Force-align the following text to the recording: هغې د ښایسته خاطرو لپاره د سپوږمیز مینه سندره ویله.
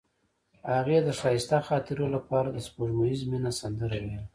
هغې 0.75 0.97
د 1.03 1.09
ښایسته 1.19 1.57
خاطرو 1.67 2.05
لپاره 2.15 2.49
د 2.51 2.57
سپوږمیز 2.67 3.19
مینه 3.29 3.51
سندره 3.59 3.97
ویله. 4.03 4.21